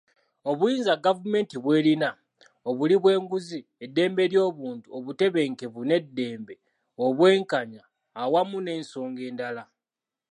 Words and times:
Obuyinza 0.49 0.93
gavumenti 1.05 1.55
bw'erina, 1.63 2.09
obuli 2.69 2.95
bw'enguzi, 3.03 3.59
eddembe 3.85 4.23
ly'obuntu, 4.31 4.87
obutebenkevu 4.97 5.79
n'eddembe, 5.85 6.55
obwenkanya 7.05 7.83
awamu 8.21 8.57
n'ensonga 8.61 9.21
endala. 9.29 9.63